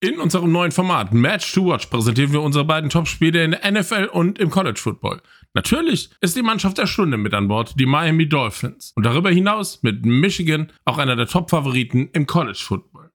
[0.00, 4.08] In unserem neuen Format Match to Watch präsentieren wir unsere beiden Topspiele in der NFL
[4.12, 5.20] und im College Football.
[5.54, 8.92] Natürlich ist die Mannschaft der Stunde mit an Bord, die Miami Dolphins.
[8.94, 13.10] Und darüber hinaus mit Michigan auch einer der Top-Favoriten im College Football.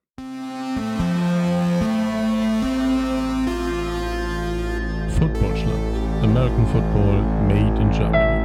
[5.08, 6.22] Footballschlacht.
[6.22, 8.43] American Football made in Germany.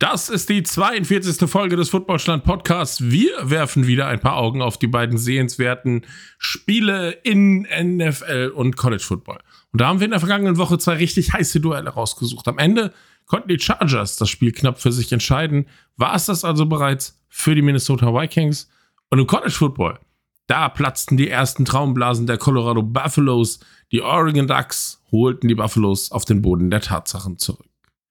[0.00, 1.50] Das ist die 42.
[1.50, 3.10] Folge des Footballstand Podcasts.
[3.10, 6.06] Wir werfen wieder ein paar Augen auf die beiden sehenswerten
[6.38, 9.40] Spiele in NFL und College Football.
[9.72, 12.46] Und da haben wir in der vergangenen Woche zwei richtig heiße Duelle rausgesucht.
[12.46, 12.92] Am Ende
[13.26, 15.66] konnten die Chargers das Spiel knapp für sich entscheiden.
[15.96, 18.70] War es das also bereits für die Minnesota Vikings?
[19.10, 19.98] Und im College Football,
[20.46, 23.58] da platzten die ersten Traumblasen der Colorado Buffaloes.
[23.90, 27.67] Die Oregon Ducks holten die Buffaloes auf den Boden der Tatsachen zurück.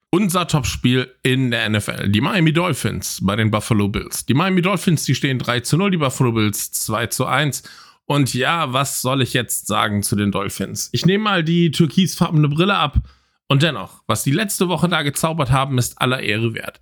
[0.09, 2.09] Unser Topspiel in der NFL.
[2.09, 4.25] Die Miami Dolphins bei den Buffalo Bills.
[4.25, 7.63] Die Miami Dolphins, die stehen 3 zu 0, die Buffalo Bills 2 zu 1.
[8.05, 10.89] Und ja, was soll ich jetzt sagen zu den Dolphins?
[10.93, 13.01] Ich nehme mal die türkisfarbene Brille ab.
[13.49, 16.79] Und dennoch, was die letzte Woche da gezaubert haben, ist aller Ehre wert.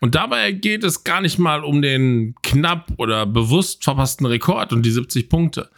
[0.00, 4.82] Und dabei geht es gar nicht mal um den knapp oder bewusst verpassten Rekord und
[4.84, 5.70] die 70 Punkte.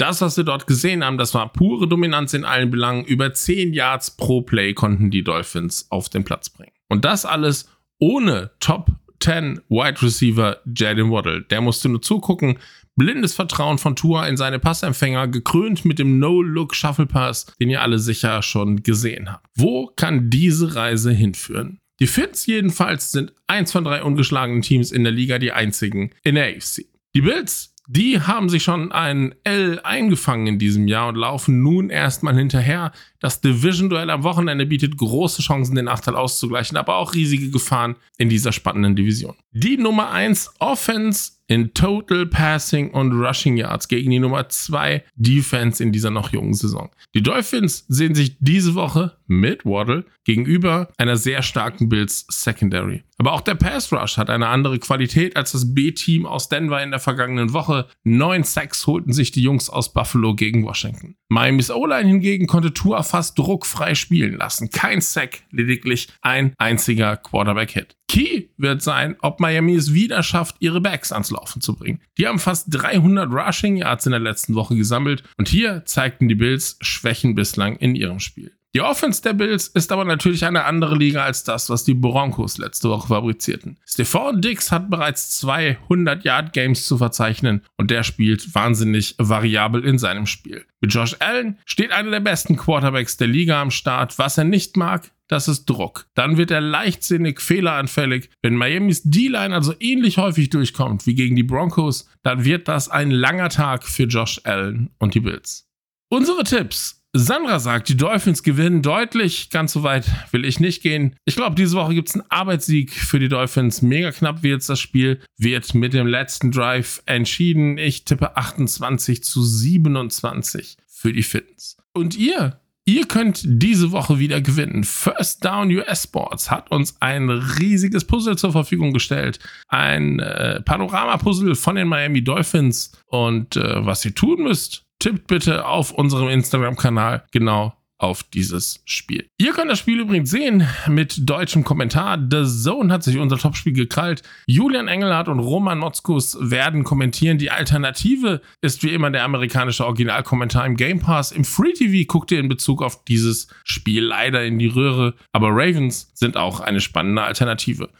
[0.00, 3.04] Das, was wir dort gesehen haben, das war pure Dominanz in allen Belangen.
[3.04, 6.72] Über 10 Yards pro Play konnten die Dolphins auf den Platz bringen.
[6.88, 8.90] Und das alles ohne Top
[9.22, 11.42] 10 Wide Receiver Jaden Waddle.
[11.42, 12.58] Der musste nur zugucken.
[12.96, 17.82] Blindes Vertrauen von Tua in seine Passempfänger, gekrönt mit dem No-Look Shuffle Pass, den ihr
[17.82, 19.46] alle sicher schon gesehen habt.
[19.54, 21.78] Wo kann diese Reise hinführen?
[22.00, 26.36] Die Fits jedenfalls sind eins von drei ungeschlagenen Teams in der Liga, die einzigen in
[26.36, 26.86] der AFC.
[27.14, 31.90] Die Bills die haben sich schon ein L eingefangen in diesem Jahr und laufen nun
[31.90, 32.92] erstmal hinterher.
[33.18, 38.28] Das Division-Duell am Wochenende bietet große Chancen, den Nachteil auszugleichen, aber auch riesige Gefahren in
[38.28, 39.34] dieser spannenden Division.
[39.50, 45.82] Die Nummer 1 Offense in Total Passing und Rushing Yards gegen die Nummer 2 Defense
[45.82, 46.90] in dieser noch jungen Saison.
[47.12, 53.02] Die Dolphins sehen sich diese Woche mit Waddle gegenüber einer sehr starken Bills Secondary.
[53.18, 56.90] Aber auch der Pass Rush hat eine andere Qualität als das B-Team aus Denver in
[56.90, 57.86] der vergangenen Woche.
[58.04, 61.16] Neun Sacks holten sich die Jungs aus Buffalo gegen Washington.
[61.28, 64.70] Miami's O-Line hingegen konnte Tua fast druckfrei spielen lassen.
[64.70, 67.96] Kein Sack, lediglich ein einziger Quarterback-Hit.
[68.10, 72.00] Key wird sein, ob Miami es wieder schafft, ihre Backs ans Laufen zu bringen.
[72.18, 76.34] Die haben fast 300 Rushing Yards in der letzten Woche gesammelt und hier zeigten die
[76.34, 78.50] Bills Schwächen bislang in ihrem Spiel.
[78.74, 82.58] Die Offense der Bills ist aber natürlich eine andere Liga als das, was die Broncos
[82.58, 83.78] letzte Woche fabrizierten.
[83.86, 89.98] Stephon Dix hat bereits 200 Yard Games zu verzeichnen und der spielt wahnsinnig variabel in
[89.98, 90.64] seinem Spiel.
[90.80, 94.18] Mit Josh Allen steht einer der besten Quarterbacks der Liga am Start.
[94.18, 96.06] Was er nicht mag, das ist Druck.
[96.14, 98.30] Dann wird er leichtsinnig fehleranfällig.
[98.42, 103.10] Wenn Miamis D-Line also ähnlich häufig durchkommt wie gegen die Broncos, dann wird das ein
[103.10, 105.68] langer Tag für Josh Allen und die Bills.
[106.08, 109.50] Unsere Tipps Sandra sagt, die Dolphins gewinnen deutlich.
[109.50, 111.16] Ganz so weit will ich nicht gehen.
[111.24, 113.82] Ich glaube, diese Woche gibt es einen Arbeitssieg für die Dolphins.
[113.82, 115.20] Mega knapp wird das Spiel.
[115.36, 117.78] Wird mit dem letzten Drive entschieden.
[117.78, 121.76] Ich tippe 28 zu 27 für die Fitness.
[121.92, 122.59] Und ihr?
[122.90, 124.82] Ihr könnt diese Woche wieder gewinnen.
[124.82, 129.38] First Down US Sports hat uns ein riesiges Puzzle zur Verfügung gestellt.
[129.68, 132.90] Ein äh, Panorama-Puzzle von den Miami Dolphins.
[133.06, 139.28] Und äh, was ihr tun müsst, tippt bitte auf unserem Instagram-Kanal genau auf dieses Spiel.
[139.38, 142.18] Ihr könnt das Spiel übrigens sehen mit deutschem Kommentar.
[142.18, 144.22] The Zone hat sich unser Topspiel gekrallt.
[144.46, 147.38] Julian Engelhardt und Roman Motzkus werden kommentieren.
[147.38, 151.30] Die Alternative ist wie immer der amerikanische Originalkommentar im Game Pass.
[151.30, 155.14] Im Free TV guckt ihr in Bezug auf dieses Spiel leider in die Röhre.
[155.32, 157.90] Aber Ravens sind auch eine spannende Alternative.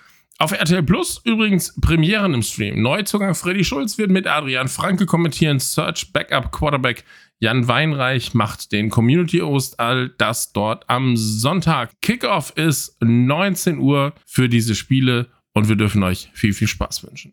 [0.40, 2.80] Auf RTL Plus übrigens Premieren im Stream.
[2.80, 5.60] Neuzugang Freddy Schulz wird mit Adrian Franke kommentieren.
[5.60, 7.04] Search Backup Quarterback
[7.42, 9.80] Jan Weinreich macht den Community Host.
[9.80, 11.90] All das dort am Sonntag.
[12.02, 17.32] Kickoff ist 19 Uhr für diese Spiele und wir dürfen euch viel, viel Spaß wünschen.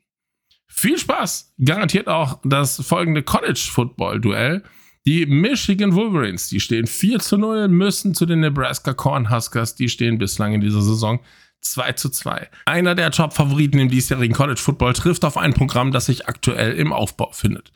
[0.66, 4.63] Viel Spaß garantiert auch das folgende College Football Duell.
[5.06, 10.18] Die Michigan Wolverines, die stehen 4 zu 0, müssen zu den Nebraska Cornhuskers, die stehen
[10.18, 11.19] bislang in dieser Saison
[11.62, 12.50] 2 zu 2.
[12.65, 16.94] Einer der Top-Favoriten im diesjährigen College Football trifft auf ein Programm, das sich aktuell im
[16.94, 17.74] Aufbau findet.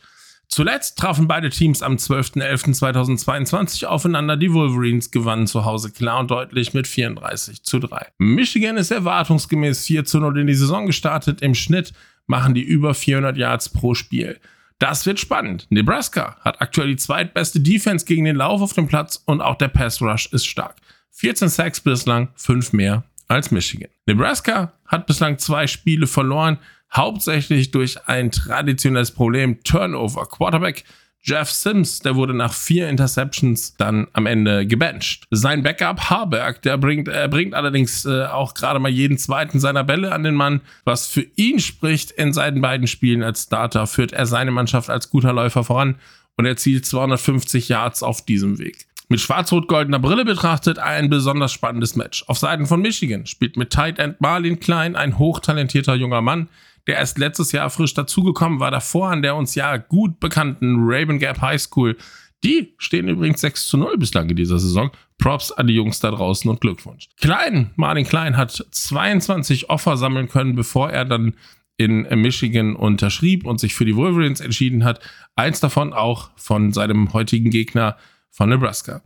[0.51, 4.35] Zuletzt trafen beide Teams am 12.11.2022 aufeinander.
[4.35, 8.07] Die Wolverines gewannen zu Hause klar und deutlich mit 34 zu 3.
[8.17, 11.41] Michigan ist erwartungsgemäß 4 zu 0 in die Saison gestartet.
[11.41, 11.93] Im Schnitt
[12.27, 14.41] machen die über 400 Yards pro Spiel.
[14.77, 15.67] Das wird spannend.
[15.69, 19.69] Nebraska hat aktuell die zweitbeste Defense gegen den Lauf auf dem Platz und auch der
[19.69, 20.75] Pass Rush ist stark.
[21.11, 23.89] 14 Sacks bislang, 5 mehr als Michigan.
[24.05, 26.57] Nebraska hat bislang zwei Spiele verloren,
[26.93, 30.25] hauptsächlich durch ein traditionelles Problem Turnover.
[30.25, 30.83] Quarterback
[31.23, 35.27] Jeff Sims, der wurde nach vier Interceptions dann am Ende gebencht.
[35.29, 39.83] Sein Backup Harberg, der bringt, er bringt allerdings äh, auch gerade mal jeden zweiten seiner
[39.83, 40.61] Bälle an den Mann.
[40.83, 45.11] Was für ihn spricht in seinen beiden Spielen als Starter, führt er seine Mannschaft als
[45.11, 45.95] guter Läufer voran
[46.37, 48.87] und erzielt 250 Yards auf diesem Weg.
[49.07, 52.23] Mit schwarz-rot-goldener Brille betrachtet ein besonders spannendes Match.
[52.27, 56.47] Auf Seiten von Michigan spielt mit Tight End Marlin Klein ein hochtalentierter junger Mann,
[56.87, 61.19] der erst letztes Jahr frisch dazugekommen war, davor an der uns ja gut bekannten Raven
[61.19, 61.97] Gap High School.
[62.43, 64.91] Die stehen übrigens 6 zu 0 bislang in dieser Saison.
[65.19, 67.07] Props an die Jungs da draußen und Glückwunsch.
[67.19, 71.35] Klein, Martin Klein hat 22 Offer sammeln können, bevor er dann
[71.77, 74.99] in Michigan unterschrieb und sich für die Wolverines entschieden hat.
[75.35, 77.97] Eins davon auch von seinem heutigen Gegner
[78.29, 79.01] von Nebraska.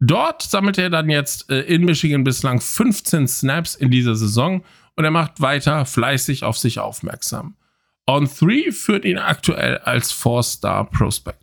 [0.00, 4.62] Dort sammelte er dann jetzt äh, in Michigan bislang 15 Snaps in dieser Saison
[4.96, 7.56] und er macht weiter fleißig auf sich aufmerksam.
[8.06, 11.42] On 3 führt ihn aktuell als 4-Star Prospect.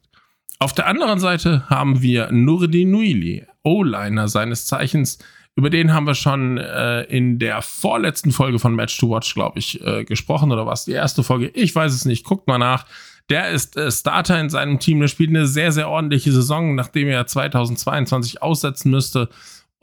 [0.59, 5.19] Auf der anderen Seite haben wir Nurdi Nuili, O-Liner seines Zeichens.
[5.55, 9.59] Über den haben wir schon äh, in der vorletzten Folge von Match to Watch, glaube
[9.59, 10.51] ich, äh, gesprochen.
[10.51, 10.85] Oder was?
[10.85, 11.49] Die erste Folge?
[11.49, 12.23] Ich weiß es nicht.
[12.23, 12.85] Guckt mal nach.
[13.29, 14.99] Der ist äh, Starter in seinem Team.
[14.99, 19.29] Der spielt eine sehr, sehr ordentliche Saison, nachdem er 2022 aussetzen müsste.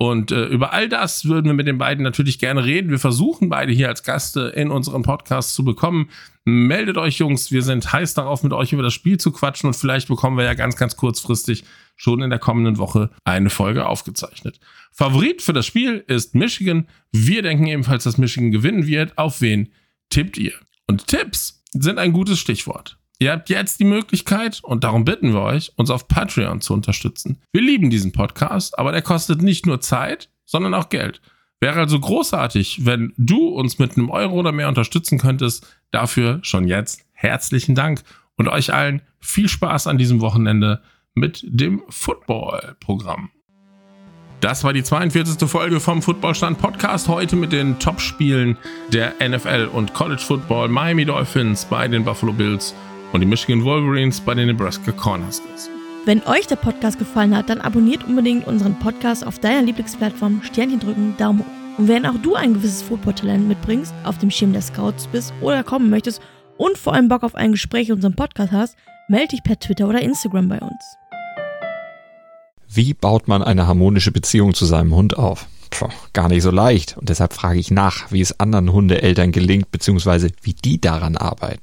[0.02, 2.90] Und äh, über all das würden wir mit den beiden natürlich gerne reden.
[2.90, 6.08] Wir versuchen beide hier als Gäste in unserem Podcast zu bekommen.
[6.46, 7.50] Meldet euch, Jungs.
[7.50, 10.44] Wir sind heiß darauf, mit euch über das Spiel zu quatschen und vielleicht bekommen wir
[10.44, 11.64] ja ganz, ganz kurzfristig
[11.96, 14.58] schon in der kommenden Woche eine Folge aufgezeichnet.
[14.90, 16.88] Favorit für das Spiel ist Michigan.
[17.12, 19.18] Wir denken ebenfalls, dass Michigan gewinnen wird.
[19.18, 19.68] Auf wen
[20.08, 20.54] tippt ihr?
[20.86, 22.99] Und Tipps sind ein gutes Stichwort.
[23.22, 27.38] Ihr habt jetzt die Möglichkeit, und darum bitten wir euch, uns auf Patreon zu unterstützen.
[27.52, 31.20] Wir lieben diesen Podcast, aber der kostet nicht nur Zeit, sondern auch Geld.
[31.60, 35.66] Wäre also großartig, wenn du uns mit einem Euro oder mehr unterstützen könntest.
[35.90, 38.02] Dafür schon jetzt herzlichen Dank
[38.38, 40.80] und euch allen viel Spaß an diesem Wochenende
[41.12, 43.28] mit dem Football-Programm.
[44.40, 45.46] Das war die 42.
[45.46, 47.08] Folge vom Footballstand Podcast.
[47.08, 48.56] Heute mit den Top-Spielen
[48.90, 50.68] der NFL und College Football.
[50.68, 52.74] Miami Dolphins bei den Buffalo Bills
[53.12, 55.68] und die Michigan Wolverines bei den Nebraska Cornhuskers.
[56.04, 60.80] Wenn euch der Podcast gefallen hat, dann abonniert unbedingt unseren Podcast auf deiner Lieblingsplattform, Sternchen
[60.80, 61.78] drücken, Daumen hoch.
[61.78, 65.62] Und wenn auch du ein gewisses Football-Talent mitbringst, auf dem Schirm der Scouts bist oder
[65.62, 66.20] kommen möchtest
[66.56, 68.76] und vor allem Bock auf ein Gespräch in unserem Podcast hast,
[69.08, 70.82] melde dich per Twitter oder Instagram bei uns.
[72.68, 75.46] Wie baut man eine harmonische Beziehung zu seinem Hund auf?
[75.70, 76.96] Puh, gar nicht so leicht.
[76.96, 81.62] Und deshalb frage ich nach, wie es anderen Hundeeltern gelingt, beziehungsweise wie die daran arbeiten.